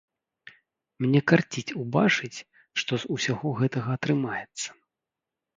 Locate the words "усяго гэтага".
3.17-3.89